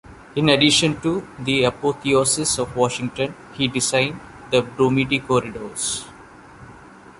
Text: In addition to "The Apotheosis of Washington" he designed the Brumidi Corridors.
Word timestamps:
In 0.35 0.49
addition 0.49 0.99
to 1.01 1.27
"The 1.37 1.65
Apotheosis 1.65 2.57
of 2.57 2.75
Washington" 2.75 3.35
he 3.53 3.67
designed 3.67 4.19
the 4.49 4.63
Brumidi 4.63 5.19
Corridors. 5.23 6.05